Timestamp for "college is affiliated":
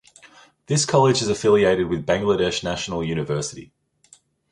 0.83-1.87